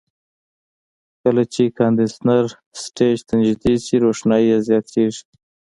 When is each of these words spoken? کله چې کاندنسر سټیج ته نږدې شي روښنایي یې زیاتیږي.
کله 1.21 1.43
چې 1.53 1.63
کاندنسر 1.77 2.43
سټیج 2.83 3.17
ته 3.27 3.33
نږدې 3.41 3.75
شي 3.85 3.95
روښنایي 4.05 4.45
یې 4.51 4.57
زیاتیږي. 4.67 5.23